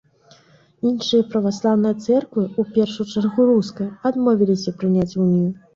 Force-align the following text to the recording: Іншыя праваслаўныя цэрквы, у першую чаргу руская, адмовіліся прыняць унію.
Іншыя 0.91 1.25
праваслаўныя 1.33 1.95
цэрквы, 2.07 2.43
у 2.65 2.67
першую 2.79 3.07
чаргу 3.13 3.41
руская, 3.53 3.89
адмовіліся 4.13 4.79
прыняць 4.81 5.13
унію. 5.21 5.51